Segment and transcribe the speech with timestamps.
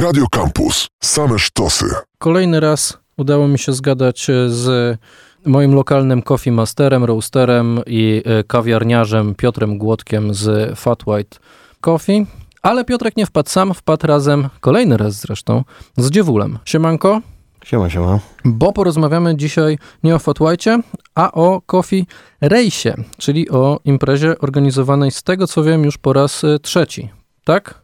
[0.00, 0.88] Radio Campus.
[1.00, 1.86] Same sztosy.
[2.18, 4.98] Kolejny raz udało mi się zgadać e, z
[5.46, 11.38] moim lokalnym coffee masterem, roasterem i e, kawiarniarzem Piotrem Głodkiem z Fat White
[11.80, 12.26] Coffee.
[12.62, 15.64] Ale Piotrek nie wpadł sam, wpadł razem, kolejny raz zresztą,
[15.96, 16.58] z Dziewulem.
[16.64, 17.20] Siemanko.
[17.64, 18.18] Siema, siema.
[18.44, 20.78] Bo porozmawiamy dzisiaj nie o Fat White,
[21.14, 22.06] a o Coffee
[22.40, 27.08] Race, czyli o imprezie organizowanej z tego co wiem już po raz e, trzeci,
[27.44, 27.82] tak?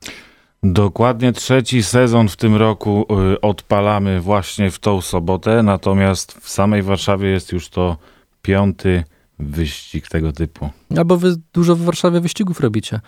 [0.63, 6.83] Dokładnie trzeci sezon w tym roku y, odpalamy właśnie w tą sobotę, natomiast w samej
[6.83, 7.97] Warszawie jest już to
[8.43, 9.05] piąty
[9.39, 10.71] wyścig tego typu.
[10.97, 13.01] Albo wy dużo w Warszawie wyścigów robicie.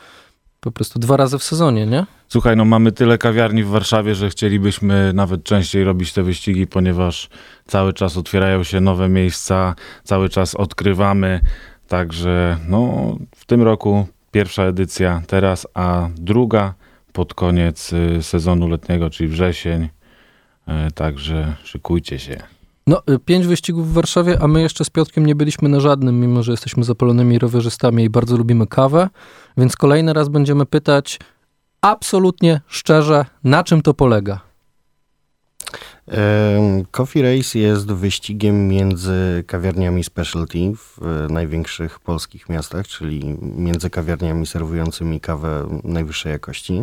[0.60, 2.06] Po prostu dwa razy w sezonie, nie?
[2.28, 7.28] Słuchaj, no mamy tyle kawiarni w Warszawie, że chcielibyśmy nawet częściej robić te wyścigi, ponieważ
[7.66, 9.74] cały czas otwierają się nowe miejsca,
[10.04, 11.40] cały czas odkrywamy.
[11.88, 16.74] Także no, w tym roku pierwsza edycja teraz, a druga
[17.12, 19.82] pod koniec y, sezonu letniego, czyli wrzesień.
[19.82, 22.42] Y, Także szykujcie się.
[22.86, 26.20] No, y, pięć wyścigów w Warszawie, a my jeszcze z Piotrkiem nie byliśmy na żadnym,
[26.20, 29.08] mimo że jesteśmy zapalonymi rowerzystami i bardzo lubimy kawę,
[29.56, 31.18] więc kolejny raz będziemy pytać
[31.80, 34.47] absolutnie szczerze, na czym to polega.
[36.90, 44.46] Coffee Race jest wyścigiem między kawiarniami specialty w e, największych polskich miastach, czyli między kawiarniami
[44.46, 46.82] serwującymi kawę najwyższej jakości.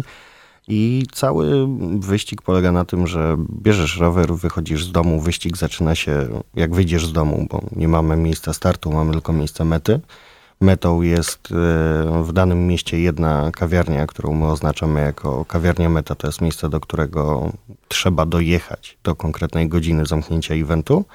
[0.67, 1.67] I cały
[1.99, 7.07] wyścig polega na tym, że bierzesz rower, wychodzisz z domu, wyścig zaczyna się jak wyjdziesz
[7.07, 9.99] z domu, bo nie mamy miejsca startu, mamy tylko miejsce mety.
[10.61, 16.16] Metą jest e, w danym mieście jedna kawiarnia, którą my oznaczamy jako kawiarnia meta.
[16.16, 17.52] To jest miejsce, do którego
[17.88, 21.06] trzeba dojechać do konkretnej godziny zamknięcia eventu.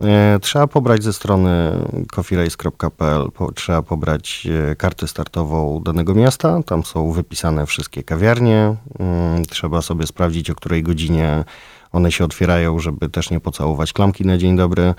[0.00, 1.72] E, Trzeba pobrać ze strony
[2.12, 6.62] coffeerace.pl, trzeba pobrać e, kartę startową danego miasta.
[6.62, 8.74] Tam są wypisane wszystkie kawiarnie.
[8.98, 11.44] Mm, Trzeba sobie sprawdzić, o której godzinie
[11.92, 14.94] one się otwierają, żeby też nie pocałować klamki na dzień dobry.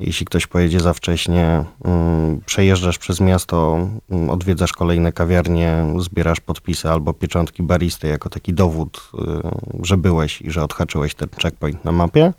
[0.00, 6.90] Jeśli ktoś pojedzie za wcześnie, mm, przejeżdżasz przez miasto, mm, odwiedzasz kolejne kawiarnie, zbierasz podpisy
[6.90, 11.92] albo pieczątki baristy jako taki dowód, y, że byłeś i że odhaczyłeś ten checkpoint na
[11.92, 12.32] mapie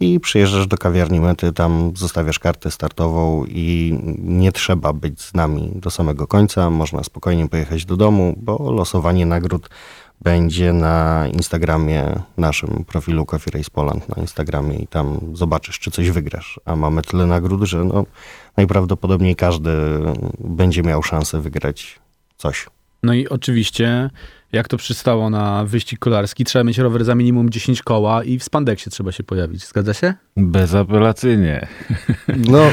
[0.00, 5.72] i przyjeżdżasz do kawiarni mety, tam zostawiasz kartę startową i nie trzeba być z nami
[5.74, 6.70] do samego końca.
[6.70, 9.68] Można spokojnie pojechać do domu, bo losowanie nagród
[10.20, 12.04] będzie na Instagramie,
[12.36, 16.60] naszym profilu Coffee Race Poland na Instagramie i tam zobaczysz, czy coś wygrasz.
[16.64, 18.04] A mamy tyle nagród, że no,
[18.56, 19.70] najprawdopodobniej każdy
[20.38, 21.98] będzie miał szansę wygrać
[22.36, 22.66] coś.
[23.02, 24.10] No i oczywiście,
[24.52, 28.44] jak to przystało na wyścig kolarski, trzeba mieć rower za minimum 10 koła i w
[28.44, 29.66] spandeksie trzeba się pojawić.
[29.66, 30.14] Zgadza się?
[30.36, 31.66] Bezapelacyjnie.
[32.36, 32.60] No,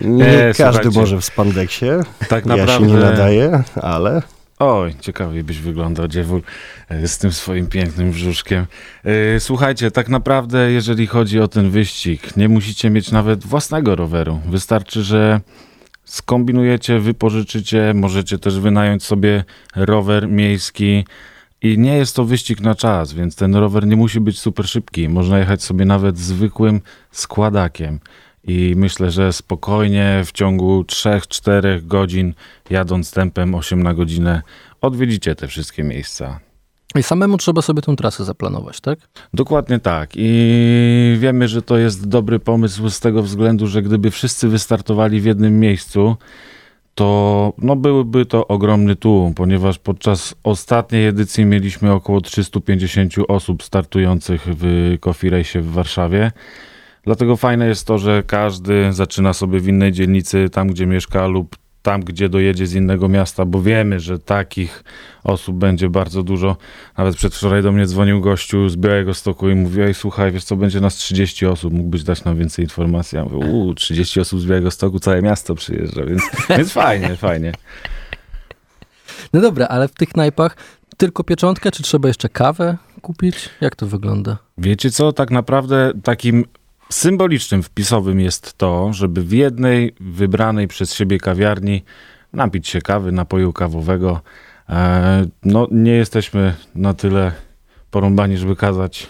[0.00, 1.86] nie Nie, każdy może w spandeksie.
[2.28, 2.86] Tak Ja się naprawdę.
[2.86, 4.22] nie nadaję, ale
[4.60, 6.42] Oj, ciekawie byś wyglądał, dziewul,
[6.88, 8.66] e, z tym swoim pięknym brzuszkiem.
[9.04, 14.40] E, Słuchajcie, tak naprawdę, jeżeli chodzi o ten wyścig, nie musicie mieć nawet własnego roweru.
[14.46, 15.40] Wystarczy, że
[16.04, 19.44] skombinujecie, wypożyczycie, możecie też wynająć sobie
[19.76, 21.04] rower miejski.
[21.62, 25.08] I nie jest to wyścig na czas, więc ten rower nie musi być super szybki.
[25.08, 28.00] Można jechać sobie nawet zwykłym składakiem.
[28.44, 32.34] I myślę, że spokojnie w ciągu 3-4 godzin,
[32.70, 34.42] jadąc tempem 8 na godzinę,
[34.80, 36.40] odwiedzicie te wszystkie miejsca.
[36.94, 38.98] I samemu trzeba sobie tę trasę zaplanować, tak?
[39.34, 40.10] Dokładnie tak.
[40.14, 45.24] I wiemy, że to jest dobry pomysł z tego względu, że gdyby wszyscy wystartowali w
[45.24, 46.16] jednym miejscu,
[46.94, 54.46] to no byłby to ogromny tłum, ponieważ podczas ostatniej edycji mieliśmy około 350 osób startujących
[54.46, 56.32] w Coffee Race w Warszawie.
[57.02, 61.56] Dlatego fajne jest to, że każdy zaczyna sobie w innej dzielnicy, tam gdzie mieszka lub
[61.82, 64.84] tam, gdzie dojedzie z innego miasta, bo wiemy, że takich
[65.24, 66.56] osób będzie bardzo dużo.
[66.98, 70.56] Nawet przedwczoraj do mnie dzwonił gościu z Białego Stoku i mówił, ej słuchaj, wiesz co,
[70.56, 73.16] będzie nas 30 osób, mógłbyś dać nam więcej informacji.
[73.16, 76.22] Ja mówię, uuu, 30 osób z Białego Stoku, całe miasto przyjeżdża, więc,
[76.58, 77.52] więc fajnie, fajnie.
[79.32, 80.56] No dobra, ale w tych knajpach
[80.96, 83.48] tylko pieczątkę, czy trzeba jeszcze kawę kupić?
[83.60, 84.38] Jak to wygląda?
[84.58, 86.44] Wiecie co, tak naprawdę takim
[86.90, 91.82] symbolicznym wpisowym jest to, żeby w jednej wybranej przez siebie kawiarni
[92.32, 94.20] napić się kawy, napoju kawowego.
[94.68, 97.32] E, no nie jesteśmy na tyle
[97.90, 99.06] porąbani, żeby kazać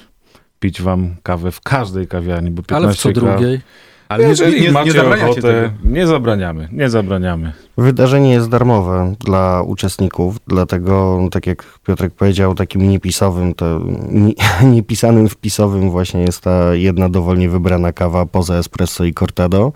[0.61, 3.61] pić wam kawę w każdej kawiarni, bo 15 Ale w co kaw- drugiej?
[4.11, 5.91] Ale Jeżeli macie zabraniacie ochotę, tego.
[5.95, 7.53] nie zabraniamy, nie zabraniamy.
[7.79, 13.81] Wydarzenie jest darmowe dla uczestników, dlatego, tak jak Piotrek powiedział, takim niepisowym, to
[14.11, 14.35] nie-
[14.75, 19.73] niepisanym wpisowym właśnie jest ta jedna dowolnie wybrana kawa poza espresso i cortado,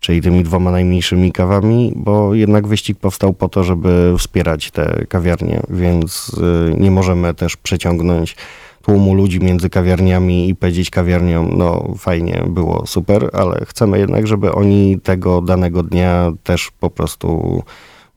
[0.00, 5.60] czyli tymi dwoma najmniejszymi kawami, bo jednak wyścig powstał po to, żeby wspierać te kawiarnie,
[5.70, 6.36] więc
[6.74, 8.36] y, nie możemy też przeciągnąć
[8.82, 14.52] tłumu ludzi między kawiarniami i powiedzieć kawiarniom, no fajnie, było super, ale chcemy jednak, żeby
[14.52, 17.62] oni tego danego dnia też po prostu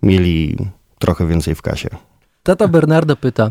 [0.04, 0.58] mieli
[1.00, 1.90] trochę więcej w kasie.
[2.44, 3.50] Tata Bernarda pyta,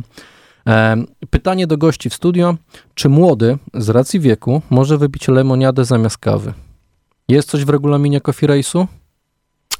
[1.30, 2.54] pytanie do gości w studio,
[2.94, 6.52] czy młody z racji wieku może wypić lemoniadę zamiast kawy?
[7.28, 8.86] Jest coś w regulaminie Coffee Race'u?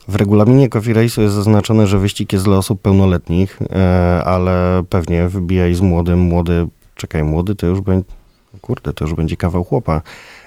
[0.09, 5.29] W regulaminie Coffee Race'u jest zaznaczone, że wyścig jest dla osób pełnoletnich, e, ale pewnie
[5.29, 6.67] wybijaj z młodym, młody,
[7.05, 8.09] czekaj, młody to już będzie,
[8.61, 10.03] kurde, to już będzie kawał chłopa.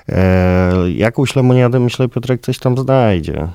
[0.10, 3.48] E, jakąś lemoniadę, myślę, Piotrek coś tam znajdzie.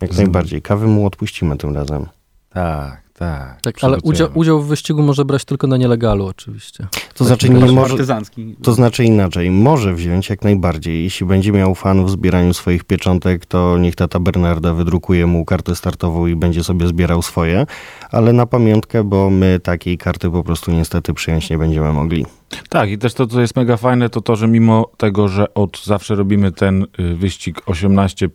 [0.00, 0.62] Jak najbardziej.
[0.62, 2.06] Kawy mu odpuścimy tym razem.
[2.50, 3.60] Tak, tak.
[3.60, 6.86] Tak, ale udział, udział w wyścigu może brać tylko na nielegalu oczywiście.
[7.14, 8.56] To znaczy nie może, partyzancki.
[8.62, 9.50] to znaczy inaczej.
[9.50, 11.04] Może wziąć jak najbardziej.
[11.04, 15.74] Jeśli będzie miał fan w zbieraniu swoich pieczątek, to niech tata Bernarda wydrukuje mu kartę
[15.74, 17.66] startową i będzie sobie zbierał swoje.
[18.10, 22.26] Ale na pamiątkę, bo my takiej karty po prostu niestety przyjąć nie będziemy mogli.
[22.68, 25.84] Tak, i też to, co jest mega fajne, to to, że mimo tego, że od
[25.84, 28.28] zawsze robimy ten y, wyścig 18,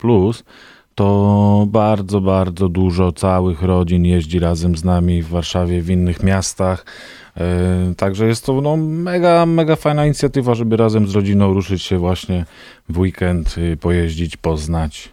[0.99, 6.85] to bardzo, bardzo dużo całych rodzin jeździ razem z nami w Warszawie, w innych miastach.
[7.91, 11.97] Y, Także jest to no, mega, mega fajna inicjatywa, żeby razem z rodziną ruszyć się
[11.97, 12.45] właśnie
[12.89, 15.09] w weekend, y, pojeździć, poznać.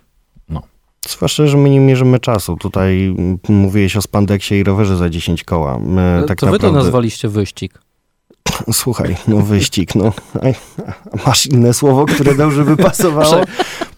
[1.08, 2.56] Zwłaszcza, że my nie mierzymy czasu.
[2.56, 3.16] Tutaj
[3.48, 5.78] mówiłeś o spandeksie i rowerze za 10 koła.
[5.78, 6.78] My tak to wy naprawdę...
[6.78, 7.78] to nazwaliście wyścig.
[8.72, 10.12] Słuchaj, no wyścig, no.
[11.26, 13.44] Masz inne słowo, które dobrze by pasowało?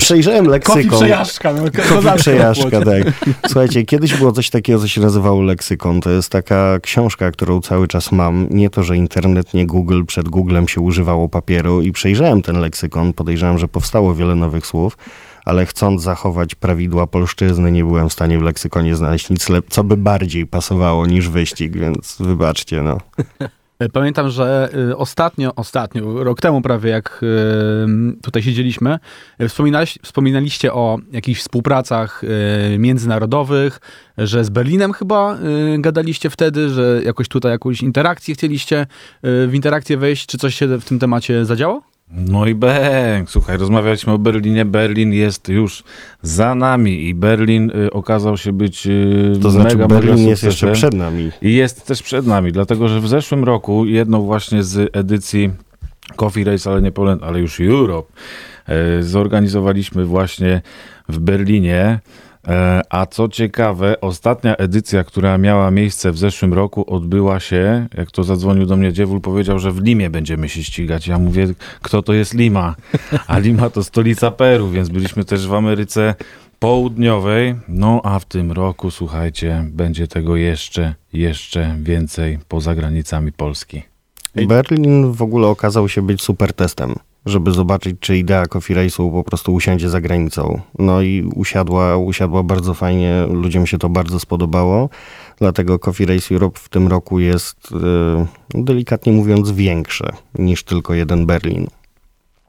[0.09, 0.99] Przejrzałem Kofi leksykon.
[0.99, 1.53] przejażdżka.
[1.53, 3.03] No, Kofi przejażdżka, tak.
[3.47, 6.01] Słuchajcie, kiedyś było coś takiego, co się nazywało leksykon.
[6.01, 8.47] To jest taka książka, którą cały czas mam.
[8.51, 10.05] Nie to, że internet, nie Google.
[10.05, 13.13] Przed Googlem się używało papieru i przejrzałem ten leksykon.
[13.13, 14.97] Podejrzewam, że powstało wiele nowych słów,
[15.45, 19.97] ale chcąc zachować prawidła polszczyzny, nie byłem w stanie w leksykonie znaleźć nic, co by
[19.97, 22.99] bardziej pasowało niż wyścig, więc wybaczcie, no.
[23.93, 28.99] Pamiętam, że y, ostatnio, ostatnio, rok temu prawie, jak y, tutaj siedzieliśmy,
[30.03, 32.23] wspominaliście, o jakichś współpracach
[32.79, 33.81] międzynarodowych,
[34.19, 35.39] że z Berlinem chyba
[35.79, 38.87] gadaliście wtedy, że jakoś tutaj jakąś interakcję chcieliście
[39.23, 40.27] w interakcję wejść.
[40.27, 41.98] Czy coś się w tym temacie zadziało?
[42.11, 44.65] No i bęk, słuchaj, rozmawialiśmy o Berlinie.
[44.65, 45.85] Berlin jest już
[46.23, 50.43] za nami i Berlin y, okazał się być y, To znaczy mega, Berlin mega jest
[50.43, 51.31] jeszcze przed nami.
[51.43, 55.51] I jest też przed nami, dlatego że w zeszłym roku jedną właśnie z edycji
[56.17, 58.13] Coffee Race, ale nie Poland, ale już Europe,
[58.67, 60.63] e, zorganizowaliśmy właśnie
[61.09, 62.01] w Berlinie.
[62.49, 68.11] E, A co ciekawe, ostatnia edycja, która miała miejsce w zeszłym roku, odbyła się, jak
[68.11, 71.07] to zadzwonił do mnie dziewul, powiedział, że w Limie będziemy się ścigać.
[71.07, 71.47] Ja mówię,
[71.83, 72.75] kto to jest Lima?
[73.27, 76.15] A Lima to stolica Peru, więc byliśmy też w Ameryce
[76.59, 77.55] Południowej.
[77.69, 83.83] No a w tym roku, słuchajcie, będzie tego jeszcze, jeszcze więcej poza granicami Polski.
[84.35, 86.95] Berlin w ogóle okazał się być super testem,
[87.27, 90.61] żeby zobaczyć, czy idea Coffee Race'u po prostu usiądzie za granicą.
[90.79, 94.89] No i usiadła, usiadła bardzo fajnie, ludziom się to bardzo spodobało,
[95.39, 97.71] dlatego Coffee Race Europe w tym roku jest,
[98.55, 101.67] yy, delikatnie mówiąc, większe niż tylko jeden Berlin.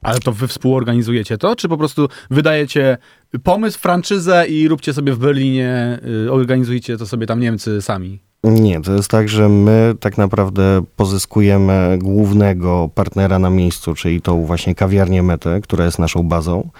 [0.02, 2.98] Ale to wy współorganizujecie to, czy po prostu wydajecie
[3.44, 8.29] pomysł, franczyzę i róbcie sobie w Berlinie, y, organizujcie to sobie tam Niemcy sami?
[8.44, 14.44] Nie, to jest tak, że my tak naprawdę pozyskujemy głównego partnera na miejscu, czyli tą
[14.44, 16.70] właśnie kawiarnię Metę, która jest naszą bazą.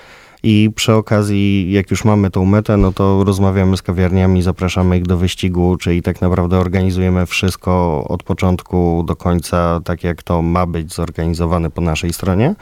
[0.43, 5.07] I przy okazji, jak już mamy tą metę, no to rozmawiamy z kawiarniami, zapraszamy ich
[5.07, 10.67] do wyścigu, czyli tak naprawdę organizujemy wszystko od początku do końca, tak jak to ma
[10.67, 12.55] być zorganizowane po naszej stronie.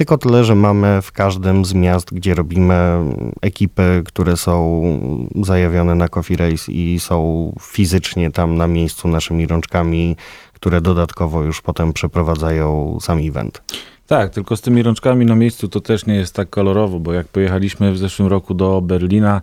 [0.00, 2.74] Tylko tyle, że mamy w każdym z miast, gdzie robimy
[3.40, 4.82] ekipy, które są
[5.42, 10.16] zajawione na Coffee Race i są fizycznie tam na miejscu naszymi rączkami,
[10.52, 13.62] które dodatkowo już potem przeprowadzają sam event.
[14.06, 17.28] Tak, tylko z tymi rączkami na miejscu to też nie jest tak kolorowo, bo jak
[17.28, 19.42] pojechaliśmy w zeszłym roku do Berlina,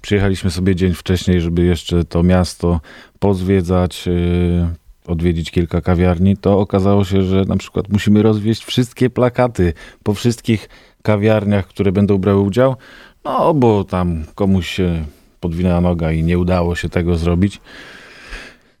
[0.00, 2.80] przyjechaliśmy sobie dzień wcześniej, żeby jeszcze to miasto
[3.18, 9.72] pozwiedzać, yy, odwiedzić kilka kawiarni, to okazało się, że na przykład musimy rozwieść wszystkie plakaty
[10.02, 10.68] po wszystkich
[11.02, 12.76] kawiarniach, które będą brały udział,
[13.24, 15.04] no bo tam komuś się
[15.40, 17.60] podwinęła noga i nie udało się tego zrobić.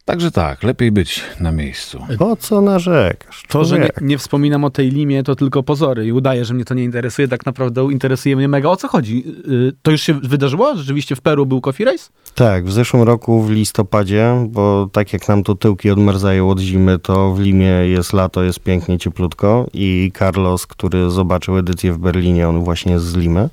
[0.04, 2.06] Także tak, lepiej być na miejscu.
[2.18, 3.44] Po co narzekasz?
[3.48, 6.64] To, że nie, nie wspominam o tej limie, to tylko pozory i udaję, że mnie
[6.64, 7.28] to nie interesuje.
[7.28, 8.68] Tak naprawdę interesuje mnie mega.
[8.68, 9.24] O co chodzi?
[9.48, 10.76] Y, To już się wydarzyło?
[10.76, 12.10] Rzeczywiście w Peru był Coffee Race?
[12.34, 16.98] Tak, w zeszłym roku w listopadzie, bo tak jak nam tu tyłki odmerzają od zimy,
[16.98, 22.48] to w Limie jest lato, jest pięknie, cieplutko i Carlos, który zobaczył edycję w Berlinie,
[22.48, 23.48] on właśnie jest z Limy,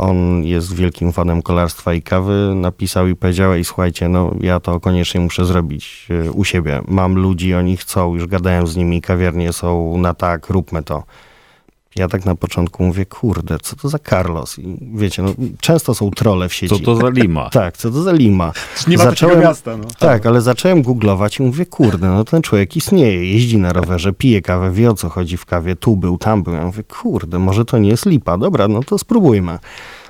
[0.00, 2.52] On jest wielkim fanem kolarstwa i kawy.
[2.54, 6.80] Napisał i powiedział, i słuchajcie, no ja to koniecznie muszę zrobić e, u siebie.
[6.88, 11.02] Mam ludzi, oni chcą, już gadałem z nimi, kawiarnie są na tak, róbmy to.
[11.96, 14.58] Ja tak na początku mówię, kurde, co to za Carlos?
[14.58, 16.76] I wiecie, no, często są trole w sieci.
[16.76, 17.50] Co to za lima?
[17.50, 18.52] Tak, co to za Lima?
[18.88, 19.84] Nie ma takiego miasta, no.
[19.98, 24.42] Tak, ale zacząłem googlować i mówię, kurde, no ten człowiek istnieje, jeździ na rowerze, pije
[24.42, 26.54] kawę, wie o co chodzi w kawie, tu był, tam był.
[26.54, 28.38] Ja mówię, kurde, może to nie jest lipa.
[28.38, 29.58] Dobra, no to spróbujmy.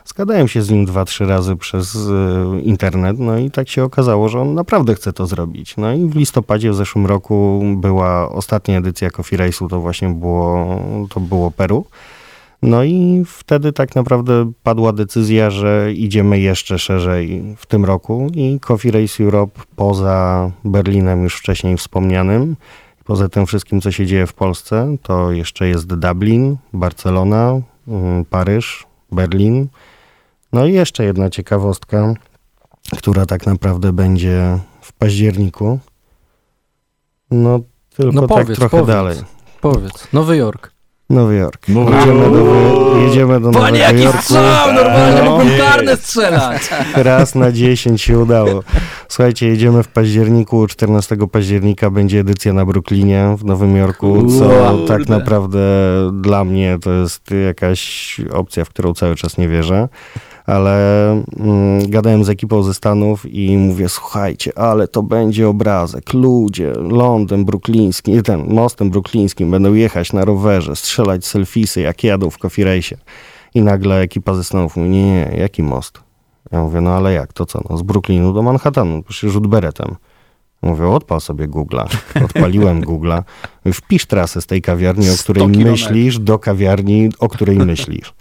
[0.04, 4.28] Zgadałem się z nim dwa, trzy razy przez y, internet, no i tak się okazało,
[4.28, 5.76] że on naprawdę chce to zrobić.
[5.76, 10.80] No i w listopadzie w zeszłym roku była ostatnia edycja Coffee Race'u, to właśnie było,
[11.10, 11.84] to było Peru.
[12.62, 18.60] No i wtedy tak naprawdę padła decyzja, że idziemy jeszcze szerzej w tym roku i
[18.60, 22.56] Coffee Race Europe poza Berlinem już wcześniej wspomnianym,
[23.04, 28.86] poza tym wszystkim, co się dzieje w Polsce, to jeszcze jest Dublin, Barcelona, mm, Paryż,
[29.12, 29.68] Berlin.
[30.52, 32.14] No i jeszcze jedna ciekawostka,
[32.98, 35.78] która tak naprawdę będzie w październiku.
[37.30, 37.60] No
[37.96, 38.86] tylko No tak powiedz, trochę powiedz.
[38.96, 39.16] dalej.
[39.60, 40.72] Powiedz, Nowy Jork.
[41.10, 41.68] Nowy Jork.
[41.68, 44.22] Nowy jedziemy, do, jedziemy do Panie, Nowego jaki Jorku.
[44.22, 44.72] strzał!
[44.74, 45.30] Normalnie No.
[45.30, 46.70] mógłbym karne strzelać.
[46.96, 48.62] Raz na 10 się udało.
[49.08, 50.66] Słuchajcie, jedziemy w październiku.
[50.66, 54.86] 14 października będzie edycja na Brooklynie w Nowym Jorku, co Kurde.
[54.88, 55.58] tak naprawdę
[56.12, 59.88] dla mnie to jest jakaś opcja, w którą cały czas nie wierzę.
[60.50, 66.12] Ale mm, gadałem z ekipą ze Stanów i mówię, słuchajcie, ale to będzie obrazek.
[66.12, 72.38] Ludzie, lądem bruklińskim, ten mostem bruklińskim będą jechać na rowerze, strzelać selfisy, jak jadą w
[72.38, 72.96] Coffee Race'ie.
[73.54, 76.00] I nagle ekipa ze Stanów mówi, nie, nie, jaki most?
[76.52, 79.96] Ja mówię, no ale jak, to co, no z Brooklynu do Manhattanu, przecież rzut beretem.
[80.62, 81.96] Mówię, odpal sobie Google'a.
[82.24, 83.22] Odpaliłem Google'a.
[83.72, 88.14] Wpisz trasę z tej kawiarni, o 100 której myślisz, do kawiarni, o której myślisz.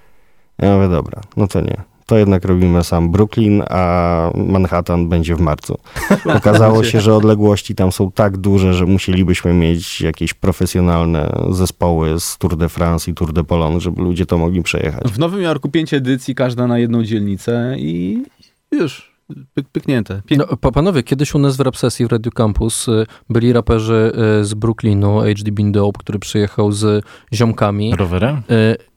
[0.58, 1.99] Ja mówię, dobra, no to nie.
[2.10, 5.78] To jednak robimy sam Brooklyn, a Manhattan będzie w marcu.
[6.38, 12.38] Okazało się, że odległości tam są tak duże, że musielibyśmy mieć jakieś profesjonalne zespoły z
[12.38, 15.12] Tour de France i Tour de Pologne, żeby ludzie to mogli przejechać.
[15.12, 18.24] W Nowym Jorku pięć edycji, każda na jedną dzielnicę i
[18.72, 19.12] już,
[19.54, 20.22] pyk, pyknięte.
[20.30, 24.12] Pię- No, pa- panowie, kiedyś u nas w Rapsesji w Radio Campus y, byli raperzy
[24.42, 27.96] y, z Brooklynu, HD Bean Dope, który przyjechał z ziomkami.
[27.96, 28.42] Rowerem?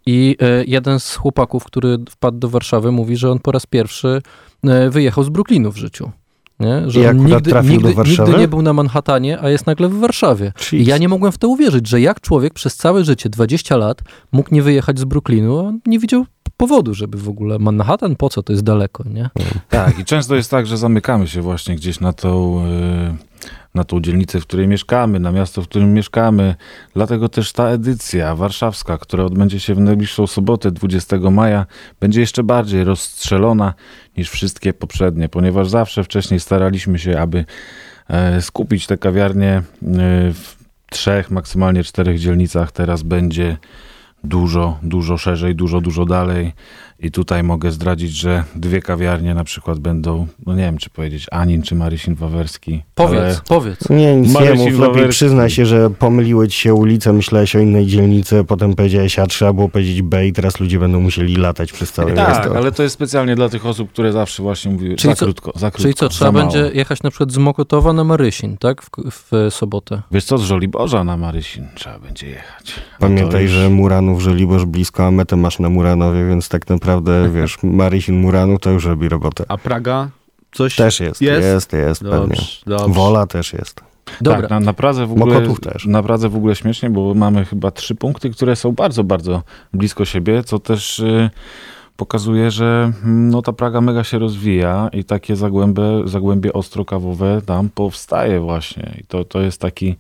[0.07, 4.23] I y, jeden z chłopaków, który wpadł do Warszawy, mówi, że on po raz pierwszy
[4.65, 6.11] y, wyjechał z Brooklynu w życiu.
[6.61, 6.91] Nie?
[6.91, 10.53] Że I on nigdy, nigdy, nigdy nie był na Manhattanie, a jest nagle w Warszawie.
[10.73, 14.03] I ja nie mogłem w to uwierzyć, że jak człowiek przez całe życie, 20 lat,
[14.33, 16.25] mógł nie wyjechać z Brooklynu, a nie widział
[16.57, 19.31] powodu, żeby w ogóle Manhattan, po co, to jest daleko, nie?
[19.69, 23.17] Tak, i często jest tak, że zamykamy się właśnie gdzieś na tą, e,
[23.75, 26.55] na tą dzielnicę, w której mieszkamy, na miasto, w którym mieszkamy.
[26.95, 31.67] Dlatego też ta edycja warszawska, która odbędzie się w najbliższą sobotę, 20 maja,
[32.01, 33.75] będzie jeszcze bardziej rozstrzelona
[34.17, 37.45] niż wszystkie poprzednie, ponieważ zawsze wcześniej staraliśmy się, aby
[38.09, 39.63] e, skupić te kawiarnie e,
[40.33, 40.57] w
[40.91, 42.73] trzech, maksymalnie czterech dzielnicach.
[42.73, 43.57] Teraz będzie
[44.25, 46.53] dużo, dużo szerzej, dużo, dużo dalej.
[47.03, 51.27] I tutaj mogę zdradzić, że dwie kawiarnie na przykład będą, no nie wiem czy powiedzieć
[51.31, 52.83] Anin czy Marysin Wawerski.
[52.95, 53.91] Powiedz, ale powiedz.
[53.91, 55.11] Nie, nic nie Marcin mów, lepiej Wawerski.
[55.11, 59.53] przyznaj się, że pomyliły ci się ulice, myślałeś o innej dzielnicy, potem powiedziałeś A, trzeba
[59.53, 62.57] było powiedzieć B i teraz ludzie będą musieli latać przez całe Tak, miasto.
[62.57, 65.53] ale to jest specjalnie dla tych osób, które zawsze właśnie mówiły Czyli za co- krótko,
[65.55, 66.45] za krótko, Czyli co, trzeba mało.
[66.53, 68.83] będzie jechać na przykład z Mokotowa na Marysin, tak?
[68.83, 70.03] W, w sobotę.
[70.13, 72.73] Wiesz co, z Żoliborza na Marysin trzeba będzie jechać.
[72.97, 76.92] A Pamiętaj, już- że Muranów, Żoliborz blisko, a metę masz na Muranowie, więc tak naprawdę,
[77.35, 79.45] wiesz, Marysin Muranów to już robi robotę.
[79.49, 80.09] A Praga?
[80.53, 81.43] Coś Też jest, Jest?
[81.47, 82.19] jest, jest, pewnie.
[82.37, 82.89] Dobrze, dobrze.
[83.01, 83.81] Wola też jest.
[84.21, 85.87] Dobra, Tak, na, na Pradze w ogóle Mokotów też.
[85.87, 90.05] na Pradze w ogóle śmiesznie, bo mamy chyba trzy punkty, które są bardzo, bardzo blisko
[90.05, 91.31] siebie, co też y,
[91.97, 97.69] pokazuje, że mm, no, ta Praga mega się rozwija i takie zagłębie, zagłębie ostrokawowe tam
[97.75, 98.97] powstaje właśnie.
[99.01, 99.97] I to, to jest taki,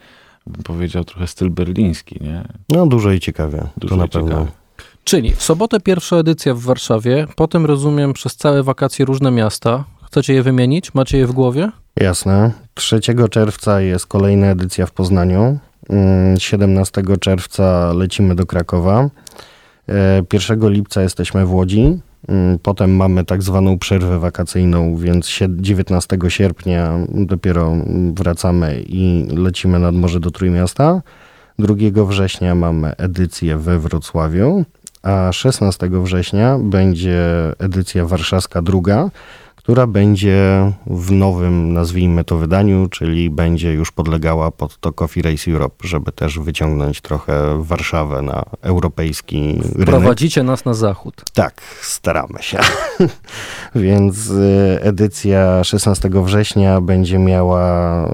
[0.46, 2.44] bym powiedział, trochę styl berliński, nie?
[2.68, 4.28] No dużo i ciekawie, Dużo to na pewno.
[4.28, 4.50] ciekawie.
[5.04, 9.84] Czyli w sobotę pierwsza edycja w Warszawie, potem rozumiem przez całe wakacje różne miasta.
[10.06, 10.94] Chcecie je wymienić?
[10.94, 11.70] Macie je w głowie?
[11.96, 12.50] Jasne.
[12.74, 15.58] 3 czerwca jest kolejna edycja w Poznaniu.
[15.90, 19.10] Mm, 17 czerwca lecimy do Krakowa.
[19.88, 21.98] E, 1 lipca jesteśmy w Łodzi.
[22.28, 27.72] Mm, Potem mamy tak zwaną przerwę wakacyjną, więc sie- 19 sierpnia dopiero
[28.14, 31.02] wracamy i lecimy nad morze do Trójmiasta.
[31.58, 34.64] 2 września mamy edycję we Wrocławiu,
[35.02, 37.22] a 16 września będzie
[37.58, 39.10] edycja warszawska druga,
[39.62, 45.50] która będzie w nowym, nazwijmy to, wydaniu, czyli będzie już podlegała pod to Coffee Race
[45.50, 49.86] Europe, żeby też wyciągnąć trochę Warszawę na europejski rynek.
[49.86, 51.24] Prowadzicie nas na zachód.
[51.34, 52.58] Tak, staramy się.
[53.74, 57.62] Więc y, edycja 16 września będzie miała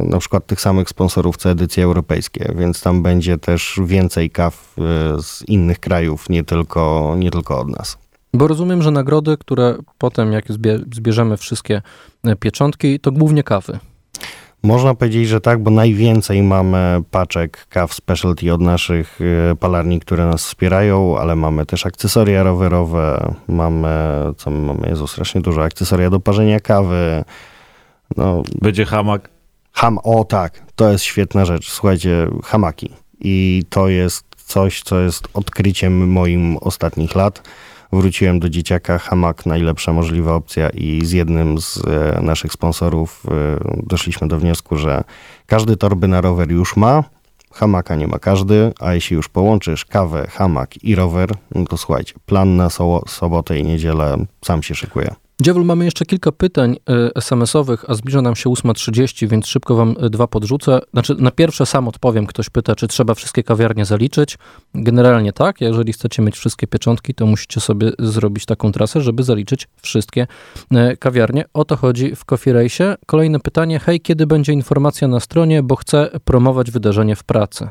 [0.04, 4.74] na przykład tych samych sponsorów co edycje europejskie, więc tam będzie też więcej kaw
[5.18, 8.07] y, z innych krajów, nie tylko, nie tylko od nas.
[8.34, 11.82] Bo rozumiem, że nagrody, które potem, jak zbie, zbierzemy wszystkie
[12.24, 13.78] e, pieczątki, to głównie kawy.
[14.62, 20.26] Można powiedzieć, że tak, bo najwięcej mamy paczek kaw specialty od naszych y, palarni, które
[20.26, 23.88] nas wspierają, ale mamy też akcesoria rowerowe, mamy,
[24.36, 27.24] co my mamy, Jezu, strasznie dużo, akcesoria do parzenia kawy,
[28.16, 29.30] no, Będzie hamak.
[29.72, 31.70] Ham, o tak, to jest świetna rzecz.
[31.70, 32.92] Słuchajcie, hamaki.
[33.20, 37.42] I to jest coś, co jest odkryciem moim ostatnich lat.
[37.92, 43.82] Wróciłem do dzieciaka, hamak najlepsza możliwa opcja i z jednym z e, naszych sponsorów e,
[43.86, 45.04] doszliśmy do wniosku, że
[45.46, 47.04] każdy torby na rower już ma,
[47.52, 52.14] hamaka nie ma każdy, a jeśli już połączysz kawę, hamak i rower, no to słuchajcie,
[52.26, 55.14] plan na so sobotę i niedzielę sam się szykuje.
[55.42, 59.94] Dziewul, mamy jeszcze kilka pytań e, SMS-owych, a zbliża nam się 8.30, więc szybko wam
[60.00, 60.80] e, dwa podrzucę.
[60.92, 62.26] Znaczy, na pierwsze sam odpowiem.
[62.26, 64.38] Ktoś pyta, czy trzeba wszystkie kawiarnie zaliczyć.
[64.74, 65.60] Generalnie tak.
[65.60, 70.26] Jeżeli chcecie mieć wszystkie pieczątki, to musicie sobie zrobić taką trasę, żeby zaliczyć wszystkie
[70.70, 71.44] e, kawiarnie.
[71.54, 72.96] O to chodzi w Coffee Race.
[73.06, 73.78] Kolejne pytanie.
[73.78, 77.68] Hej, kiedy będzie informacja na stronie, bo chcę promować wydarzenie w pracy?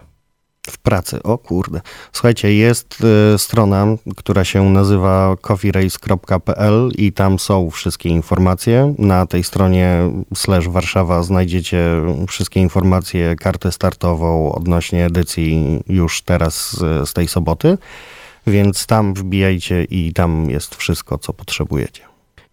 [0.69, 1.81] W pracy, o kurde.
[2.11, 3.03] Słuchajcie, jest
[3.35, 3.85] y, strona,
[4.17, 8.95] która się nazywa coffeerace.pl i tam są wszystkie informacje.
[8.97, 11.79] Na tej stronie slash Warszawa znajdziecie
[12.27, 17.77] wszystkie informacje, kartę startową odnośnie edycji już teraz z, z tej soboty.
[18.47, 22.06] Więc tam wbijajcie i tam jest wszystko, co potrzebujecie.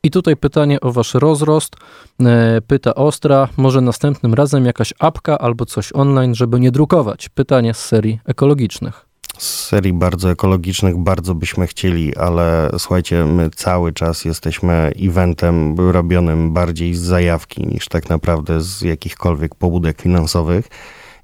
[0.04, 1.76] I tutaj pytanie o wasz rozrost.
[2.20, 7.28] E, Pyta Ostra, może następnym razem jakaś apka albo coś online, żeby nie drukować.
[7.28, 9.06] Pytanie z serii ekologicznych.
[9.38, 16.52] z serii bardzo ekologicznych bardzo byśmy chcieli, ale słuchajcie, my cały czas jesteśmy eventem robionym
[16.52, 20.68] bardziej z zajawki niż tak naprawdę z jakichkolwiek pobudek finansowych.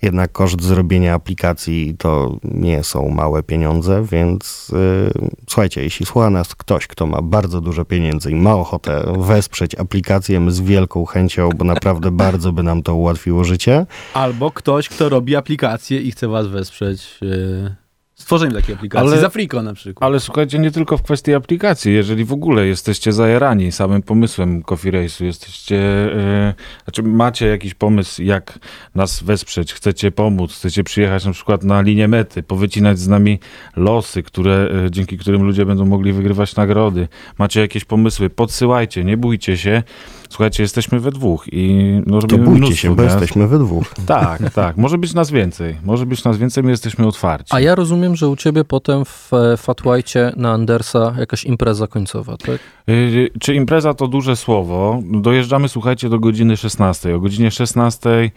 [0.03, 6.55] Jednak koszt zrobienia aplikacji to nie są małe pieniądze, więc yy, słuchajcie, jeśli słucha nas
[6.55, 11.51] ktoś, kto ma bardzo dużo pieniędzy i ma ochotę wesprzeć aplikację, my z wielką chęcią,
[11.57, 13.87] bo naprawdę bardzo by nam to ułatwiło życie.
[14.15, 17.75] Albo ktoś, kto robi aplikację i chce was wesprzeć yy,
[18.21, 19.09] stworzeniem takiej aplikacji.
[19.09, 20.07] Ale- Z na przykład.
[20.07, 21.95] Ale słuchajcie, nie tylko w kwestii aplikacji.
[21.95, 25.77] Jeżeli w ogóle jesteście zajarani samym pomysłem Coffee Race'u, jesteście,
[26.15, 26.55] e,
[26.85, 28.59] znaczy macie jakiś pomysł, jak
[28.95, 33.39] nas wesprzeć, chcecie pomóc, chcecie przyjechać na przykład na linię mety, powycinać z nami
[33.77, 37.09] losy, które, e, dzięki którym ludzie będą mogli wygrywać nagrody.
[37.39, 39.83] Macie jakieś pomysły, podsyłajcie, nie bójcie się.
[40.31, 43.85] Słuchajcie, jesteśmy we dwóch i no, To robimy bójcie mnóstwo się, bo jesteśmy we dwóch.
[44.07, 44.77] Tak, tak.
[44.77, 45.77] Może być nas więcej.
[45.85, 47.55] Może być nas więcej, my jesteśmy otwarci.
[47.55, 51.87] A ja rozumiem, że u ciebie potem w e, Fat White'cie na Andersa jakaś impreza
[51.87, 52.59] końcowa, tak?
[52.87, 55.03] Yy, Czy impreza to duże słowo?
[55.05, 57.17] Dojeżdżamy, słuchajcie, do godziny 16.
[57.17, 58.31] O godzinie 16 yy,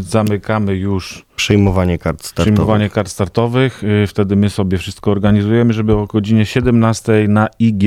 [0.00, 2.54] zamykamy już Przyjmowanie kart startowych.
[2.54, 3.82] przyjmowanie kart startowych.
[3.82, 7.82] Yy, Wtedy my sobie wszystko organizujemy, żeby o godzinie 17 na IG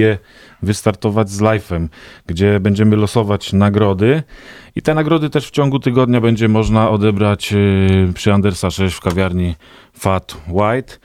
[0.63, 1.87] wystartować z live'em,
[2.27, 4.23] gdzie będziemy losować nagrody.
[4.75, 9.01] I te nagrody też w ciągu tygodnia będzie można odebrać yy, przy Andersa 6 w
[9.01, 9.55] kawiarni
[9.99, 10.97] Fat White.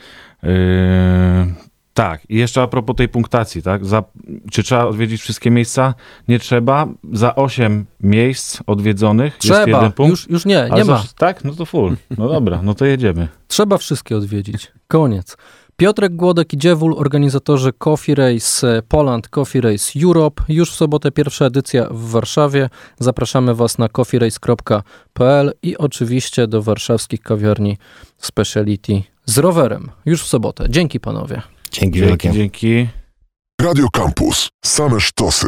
[1.97, 3.87] Tak, i jeszcze a propos tej punktacji, tak?
[3.87, 4.03] Za,
[4.51, 5.95] czy trzeba odwiedzić wszystkie miejsca?
[6.29, 6.89] Nie trzeba.
[7.13, 10.11] Za 8 miejsc odwiedzonych jest Trzeba, jeden punkt.
[10.11, 11.05] już, już nie, nie za- ma.
[11.19, 11.45] Tak?
[11.45, 11.97] No to full.
[12.19, 13.29] No dobra, no to jedziemy.
[13.49, 14.73] Trzeba wszystkie odwiedzić.
[14.89, 15.37] Koniec.
[15.77, 20.43] Piotrek Głodek i Dziewul, organizatorzy Coffee Race Poland, Coffee Race Europe.
[20.49, 22.69] Już w sobotę pierwsza edycja w Warszawie.
[22.99, 27.79] Zapraszamy Was na coffeerace.pl i oczywiście do warszawskich kawiarni
[28.19, 29.91] Speciality z rowerem.
[30.07, 30.67] Już w sobotę.
[30.71, 31.43] Dzięki panowie.
[31.71, 32.33] Dzięki Dzięki, wielkie.
[32.33, 32.89] dzięki.
[33.61, 34.49] Radio Campus.
[34.65, 35.47] Same sztosy.